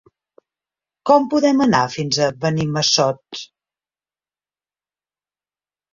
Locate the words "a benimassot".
2.27-3.43